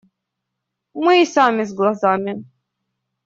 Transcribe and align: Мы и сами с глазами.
Мы 0.95 1.21
и 1.21 1.25
сами 1.27 1.63
с 1.63 1.73
глазами. 1.75 2.43